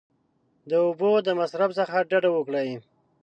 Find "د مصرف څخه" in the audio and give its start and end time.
1.27-1.97